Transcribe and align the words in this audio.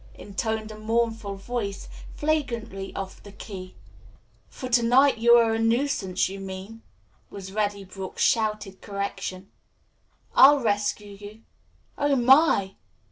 intoned 0.15 0.71
a 0.71 0.79
mournful 0.79 1.35
voice, 1.35 1.87
flagrantly 2.15 2.91
off 2.95 3.21
the 3.21 3.31
key. 3.31 3.75
"For 4.49 4.67
to 4.67 4.81
night 4.81 5.19
you 5.19 5.35
are 5.35 5.53
a 5.53 5.59
nuisance, 5.59 6.27
you 6.27 6.39
mean," 6.39 6.81
was 7.29 7.51
Reddy 7.53 7.83
Brooks' 7.85 8.23
shouted 8.23 8.81
correction. 8.81 9.51
"I'll 10.33 10.59
rescue 10.59 11.11
you." 11.11 11.41
"Oh, 11.99 12.15
my!" 12.15 12.77